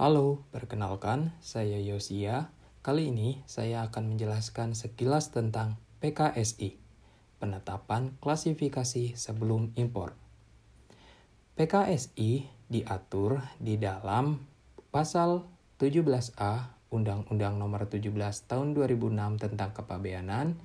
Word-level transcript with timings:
Halo, 0.00 0.48
perkenalkan 0.48 1.36
saya 1.44 1.76
Yosia. 1.76 2.48
Kali 2.80 3.12
ini 3.12 3.44
saya 3.44 3.84
akan 3.84 4.16
menjelaskan 4.16 4.72
sekilas 4.72 5.28
tentang 5.28 5.76
PKSI, 6.00 6.80
penetapan 7.36 8.16
klasifikasi 8.16 9.12
sebelum 9.12 9.76
impor. 9.76 10.16
PKSI 11.52 12.48
diatur 12.72 13.44
di 13.60 13.76
dalam 13.76 14.40
pasal 14.88 15.44
17A 15.76 16.80
Undang-Undang 16.88 17.60
Nomor 17.60 17.84
17 17.84 18.08
Tahun 18.48 18.72
2006 18.72 19.04
tentang 19.36 19.76
Kepabeanan 19.76 20.56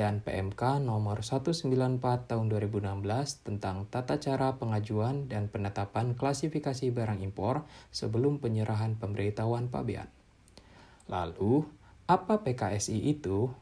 dan 0.00 0.24
PMK 0.24 0.80
nomor 0.80 1.20
194 1.20 1.68
tahun 2.24 2.48
2016 2.48 3.04
tentang 3.44 3.84
tata 3.92 4.16
cara 4.16 4.56
pengajuan 4.56 5.28
dan 5.28 5.52
penetapan 5.52 6.16
klasifikasi 6.16 6.88
barang 6.88 7.20
impor 7.20 7.68
sebelum 7.92 8.40
penyerahan 8.40 8.96
pemberitahuan 8.96 9.68
pabean. 9.68 10.08
Lalu, 11.04 11.68
apa 12.08 12.40
PKSI 12.40 13.12
itu? 13.12 13.52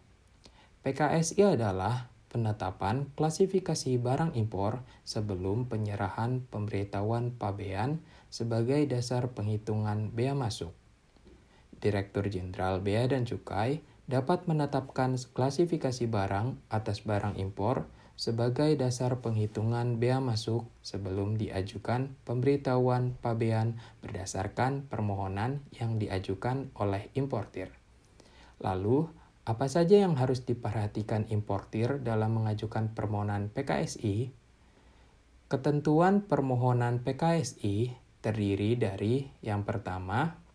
PKSI 0.87 1.59
adalah 1.59 2.07
penetapan 2.31 3.11
klasifikasi 3.19 3.99
barang 3.99 4.39
impor 4.39 4.87
sebelum 5.03 5.67
penyerahan 5.67 6.47
pemberitahuan 6.55 7.35
pabean 7.35 7.99
sebagai 8.31 8.79
dasar 8.87 9.35
penghitungan 9.35 10.15
bea 10.15 10.39
masuk. 10.39 10.71
Direktur 11.83 12.31
Jenderal 12.31 12.79
Bea 12.79 13.11
dan 13.11 13.27
Cukai 13.27 13.83
dapat 14.09 14.49
menetapkan 14.49 15.21
klasifikasi 15.37 16.09
barang 16.09 16.57
atas 16.73 17.05
barang 17.05 17.37
impor 17.37 17.85
sebagai 18.19 18.75
dasar 18.75 19.23
penghitungan 19.23 20.03
bea 20.03 20.19
masuk 20.19 20.67
sebelum 20.83 21.39
diajukan 21.39 22.19
pemberitahuan 22.27 23.15
pabean 23.23 23.79
berdasarkan 24.03 24.91
permohonan 24.91 25.63
yang 25.77 26.03
diajukan 26.03 26.75
oleh 26.75 27.15
importir. 27.15 27.71
Lalu, 28.59 29.07
apa 29.47 29.71
saja 29.71 30.03
yang 30.03 30.19
harus 30.19 30.43
diperhatikan 30.43 31.31
importir 31.31 32.03
dalam 32.03 32.43
mengajukan 32.43 32.91
permohonan 32.97 33.55
PKSI? 33.55 34.35
Ketentuan 35.47 36.27
permohonan 36.27 37.07
PKSI 37.07 37.95
terdiri 38.19 38.75
dari 38.75 39.31
yang 39.47 39.63
pertama, 39.63 40.48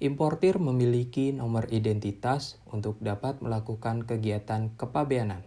importir 0.00 0.56
memiliki 0.56 1.28
nomor 1.36 1.68
identitas 1.68 2.56
untuk 2.72 2.96
dapat 3.04 3.44
melakukan 3.44 4.08
kegiatan 4.08 4.72
kepabeanan. 4.80 5.44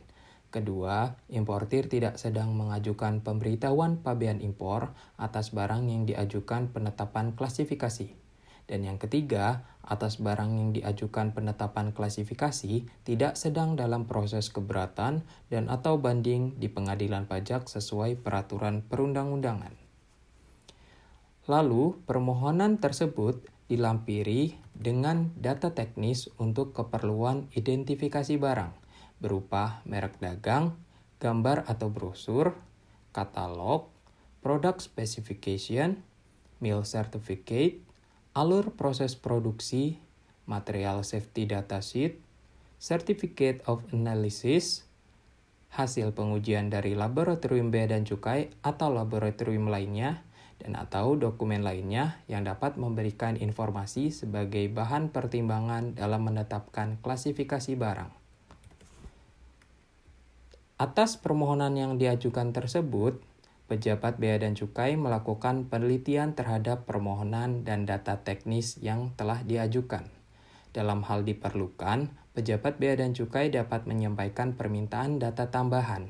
Kedua, 0.54 1.18
importir 1.34 1.90
tidak 1.90 2.22
sedang 2.22 2.54
mengajukan 2.54 3.26
pemberitahuan 3.26 3.98
pabean 3.98 4.38
impor 4.38 4.94
atas 5.18 5.50
barang 5.50 5.90
yang 5.90 6.06
diajukan 6.06 6.70
penetapan 6.70 7.34
klasifikasi. 7.34 8.14
Dan 8.70 8.86
yang 8.86 9.02
ketiga, 9.02 9.66
atas 9.82 10.22
barang 10.22 10.54
yang 10.54 10.70
diajukan 10.72 11.34
penetapan 11.34 11.90
klasifikasi 11.90 12.86
tidak 13.04 13.34
sedang 13.34 13.74
dalam 13.74 14.06
proses 14.06 14.54
keberatan 14.54 15.26
dan 15.50 15.68
atau 15.74 15.98
banding 15.98 16.54
di 16.62 16.70
pengadilan 16.70 17.26
pajak 17.26 17.66
sesuai 17.66 18.22
peraturan 18.22 18.86
perundang-undangan. 18.86 19.74
Lalu, 21.50 22.00
permohonan 22.08 22.80
tersebut 22.80 23.44
dilampiri 23.74 24.54
dengan 24.78 25.34
data 25.34 25.74
teknis 25.74 26.30
untuk 26.38 26.78
keperluan 26.78 27.50
identifikasi 27.58 28.38
barang 28.38 28.74
berupa 29.18 29.82
merek 29.90 30.22
dagang, 30.22 30.78
gambar 31.18 31.66
atau 31.66 31.90
brosur, 31.90 32.54
katalog, 33.10 33.90
product 34.44 34.84
specification, 34.84 36.04
meal 36.62 36.84
certificate, 36.84 37.80
alur 38.38 38.76
proses 38.76 39.16
produksi, 39.18 39.98
material 40.44 41.08
safety 41.08 41.48
data 41.48 41.80
sheet, 41.80 42.20
certificate 42.84 43.64
of 43.64 43.82
analysis, 43.96 44.84
hasil 45.74 46.12
pengujian 46.14 46.68
dari 46.68 46.94
laboratorium 46.94 47.72
bea 47.72 47.88
dan 47.88 48.04
cukai 48.04 48.52
atau 48.62 48.92
laboratorium 48.92 49.72
lainnya, 49.72 50.22
dan 50.62 50.78
atau 50.78 51.18
dokumen 51.18 51.66
lainnya 51.66 52.22
yang 52.30 52.46
dapat 52.46 52.78
memberikan 52.78 53.40
informasi 53.40 54.14
sebagai 54.14 54.70
bahan 54.70 55.10
pertimbangan 55.10 55.98
dalam 55.98 56.28
menetapkan 56.28 57.02
klasifikasi 57.02 57.74
barang. 57.78 58.12
Atas 60.82 61.16
permohonan 61.16 61.78
yang 61.78 61.96
diajukan 61.96 62.52
tersebut, 62.52 63.22
pejabat 63.72 64.20
bea 64.20 64.36
dan 64.42 64.54
cukai 64.54 65.00
melakukan 65.00 65.72
penelitian 65.72 66.36
terhadap 66.36 66.84
permohonan 66.84 67.64
dan 67.64 67.88
data 67.88 68.20
teknis 68.20 68.82
yang 68.84 69.16
telah 69.16 69.46
diajukan. 69.48 70.06
Dalam 70.74 71.06
hal 71.06 71.24
diperlukan, 71.24 72.12
pejabat 72.34 72.82
bea 72.82 72.98
dan 72.98 73.14
cukai 73.14 73.54
dapat 73.54 73.86
menyampaikan 73.86 74.58
permintaan 74.58 75.22
data 75.22 75.54
tambahan, 75.54 76.10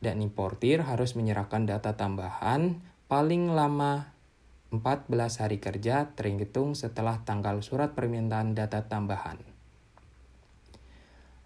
dan 0.00 0.24
importir 0.24 0.80
harus 0.80 1.12
menyerahkan 1.12 1.68
data 1.68 1.92
tambahan 1.98 2.80
paling 3.10 3.50
lama 3.50 4.14
14 4.70 5.10
hari 5.42 5.58
kerja 5.58 6.14
terhitung 6.14 6.78
setelah 6.78 7.18
tanggal 7.26 7.58
surat 7.58 7.90
permintaan 7.98 8.54
data 8.54 8.86
tambahan. 8.86 9.42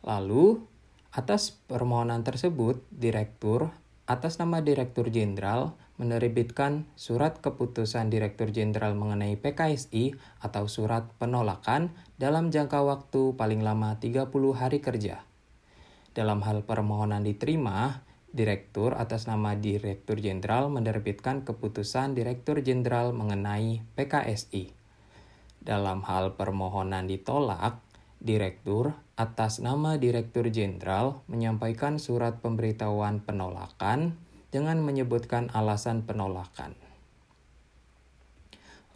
Lalu, 0.04 0.60
atas 1.08 1.56
permohonan 1.64 2.20
tersebut, 2.20 2.84
Direktur 2.92 3.72
atas 4.04 4.36
nama 4.36 4.60
Direktur 4.60 5.08
Jenderal 5.08 5.72
menerbitkan 5.96 6.84
surat 7.00 7.40
keputusan 7.40 8.12
Direktur 8.12 8.52
Jenderal 8.52 8.92
mengenai 8.92 9.40
PKSI 9.40 10.12
atau 10.44 10.68
surat 10.68 11.08
penolakan 11.16 11.96
dalam 12.20 12.52
jangka 12.52 12.84
waktu 12.84 13.32
paling 13.40 13.64
lama 13.64 13.96
30 13.96 14.28
hari 14.52 14.84
kerja. 14.84 15.24
Dalam 16.12 16.44
hal 16.44 16.68
permohonan 16.68 17.24
diterima, 17.24 18.04
Direktur 18.34 18.98
atas 18.98 19.30
nama 19.30 19.54
Direktur 19.54 20.18
Jenderal 20.18 20.66
menerbitkan 20.66 21.46
keputusan 21.46 22.18
Direktur 22.18 22.58
Jenderal 22.66 23.14
mengenai 23.14 23.86
PKSI. 23.94 24.74
Dalam 25.62 26.02
hal 26.02 26.34
permohonan 26.34 27.06
ditolak, 27.06 27.78
Direktur 28.18 28.90
atas 29.14 29.62
nama 29.62 29.94
Direktur 30.02 30.50
Jenderal 30.50 31.22
menyampaikan 31.30 32.02
surat 32.02 32.42
pemberitahuan 32.42 33.22
penolakan 33.22 34.18
dengan 34.50 34.82
menyebutkan 34.82 35.54
alasan 35.54 36.02
penolakan. 36.02 36.74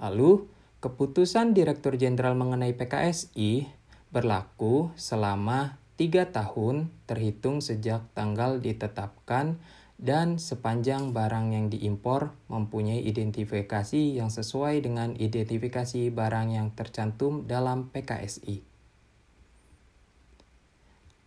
Lalu, 0.02 0.50
keputusan 0.82 1.54
Direktur 1.54 1.94
Jenderal 1.94 2.34
mengenai 2.34 2.74
PKSI 2.74 3.70
berlaku 4.10 4.90
selama 4.98 5.78
tiga 5.98 6.30
tahun 6.30 6.94
terhitung 7.10 7.58
sejak 7.58 8.06
tanggal 8.14 8.62
ditetapkan 8.62 9.58
dan 9.98 10.38
sepanjang 10.38 11.10
barang 11.10 11.50
yang 11.50 11.66
diimpor 11.74 12.30
mempunyai 12.46 13.02
identifikasi 13.02 14.14
yang 14.14 14.30
sesuai 14.30 14.86
dengan 14.86 15.18
identifikasi 15.18 16.14
barang 16.14 16.54
yang 16.54 16.70
tercantum 16.70 17.50
dalam 17.50 17.90
PKSI. 17.90 18.62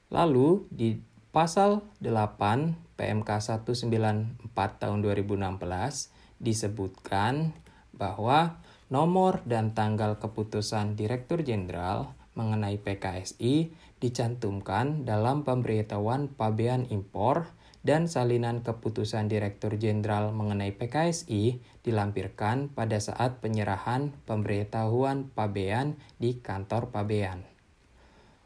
Lalu 0.07 0.63
di 0.71 0.95
pasal 1.35 1.83
8 1.99 2.95
PMK 2.95 3.29
194 3.43 4.55
tahun 4.55 4.99
2016 5.03 6.39
disebutkan 6.39 7.51
bahwa 7.91 8.55
nomor 8.87 9.43
dan 9.43 9.75
tanggal 9.75 10.15
keputusan 10.15 10.95
Direktur 10.95 11.43
Jenderal 11.43 12.20
mengenai 12.33 12.79
PKSI 12.79 13.75
dicantumkan 13.99 15.03
dalam 15.03 15.43
pemberitahuan 15.43 16.31
pabean 16.31 16.87
impor 16.89 17.51
dan 17.81 18.05
salinan 18.05 18.61
keputusan 18.61 19.25
Direktur 19.25 19.77
Jenderal 19.77 20.29
mengenai 20.31 20.73
PKSI 20.73 21.59
dilampirkan 21.81 22.69
pada 22.69 23.01
saat 23.01 23.41
penyerahan 23.41 24.13
pemberitahuan 24.29 25.33
pabean 25.33 25.97
di 26.21 26.37
kantor 26.37 26.93
pabean. 26.93 27.51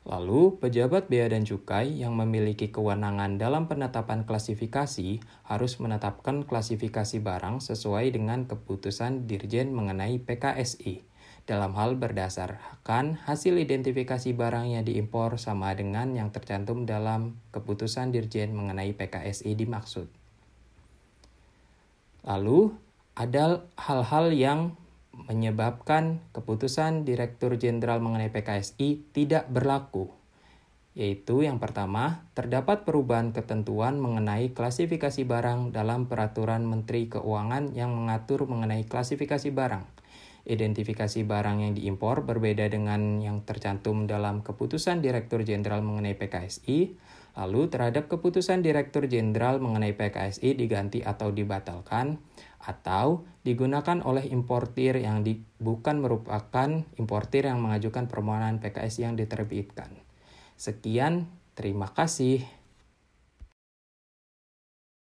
Lalu, 0.05 0.61
pejabat 0.61 1.09
bea 1.09 1.25
dan 1.25 1.49
cukai 1.49 1.97
yang 1.97 2.13
memiliki 2.13 2.69
kewenangan 2.69 3.41
dalam 3.41 3.65
penetapan 3.65 4.21
klasifikasi 4.21 5.17
harus 5.49 5.81
menetapkan 5.81 6.45
klasifikasi 6.45 7.25
barang 7.25 7.57
sesuai 7.57 8.13
dengan 8.13 8.45
keputusan 8.45 9.25
Dirjen 9.25 9.73
mengenai 9.73 10.21
PKSI 10.21 11.14
dalam 11.45 11.77
hal 11.77 11.93
berdasarkan 11.93 13.21
hasil 13.21 13.61
identifikasi 13.61 14.33
barang 14.33 14.65
yang 14.65 14.81
diimpor 14.81 15.37
sama 15.37 15.77
dengan 15.77 16.17
yang 16.17 16.33
tercantum 16.33 16.89
dalam 16.89 17.37
keputusan 17.53 18.09
Dirjen 18.09 18.57
mengenai 18.57 18.97
PKSI 18.97 19.53
dimaksud. 19.53 20.09
Lalu, 22.25 22.73
ada 23.13 23.61
hal-hal 23.77 24.33
yang 24.33 24.73
menyebabkan 25.29 26.19
keputusan 26.33 27.05
Direktur 27.05 27.53
Jenderal 27.61 28.01
mengenai 28.01 28.33
PKSI 28.33 29.13
tidak 29.13 29.45
berlaku, 29.45 30.09
yaitu 30.97 31.45
yang 31.45 31.61
pertama, 31.61 32.25
terdapat 32.33 32.89
perubahan 32.89 33.37
ketentuan 33.37 34.01
mengenai 34.01 34.49
klasifikasi 34.57 35.21
barang 35.29 35.69
dalam 35.69 36.09
Peraturan 36.09 36.65
Menteri 36.65 37.05
Keuangan 37.05 37.77
yang 37.77 37.93
mengatur 37.93 38.49
mengenai 38.49 38.89
klasifikasi 38.89 39.53
barang 39.53 40.04
identifikasi 40.45 41.25
barang 41.25 41.57
yang 41.65 41.73
diimpor 41.73 42.21
berbeda 42.23 42.69
dengan 42.69 43.17
yang 43.19 43.41
tercantum 43.41 44.05
dalam 44.05 44.45
keputusan 44.45 45.01
Direktur 45.01 45.41
Jenderal 45.41 45.81
mengenai 45.81 46.13
PKSI, 46.13 46.95
lalu 47.35 47.67
terhadap 47.67 48.07
keputusan 48.07 48.61
Direktur 48.61 49.09
Jenderal 49.09 49.57
mengenai 49.59 49.97
PKSI 49.97 50.55
diganti 50.55 51.01
atau 51.01 51.33
dibatalkan, 51.33 52.21
atau 52.65 53.25
digunakan 53.45 54.01
oleh 54.01 54.25
importir 54.29 54.97
yang 54.97 55.21
di, 55.21 55.41
bukan 55.61 56.01
merupakan 56.01 56.69
importir 56.97 57.45
yang 57.45 57.61
mengajukan 57.61 58.09
permohonan 58.09 58.57
PKSI 58.61 59.05
yang 59.05 59.15
diterbitkan. 59.17 59.93
Sekian, 60.57 61.29
terima 61.53 61.91
kasih. 61.91 62.41